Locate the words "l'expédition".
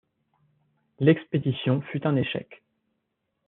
0.97-1.81